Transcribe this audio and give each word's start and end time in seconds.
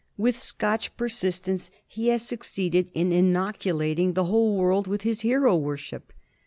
With 0.17 0.35
Scotch 0.39 0.97
persistence 0.97 1.69
he 1.85 2.07
has 2.07 2.23
succeeded 2.23 2.89
in 2.95 3.11
inoculating 3.11 4.13
the 4.13 4.23
whole 4.25 4.57
world 4.57 4.87
with 4.87 5.03
his 5.03 5.21
hero 5.21 5.55
worship. 5.55 6.11